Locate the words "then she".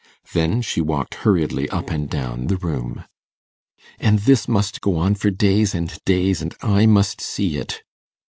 0.33-0.81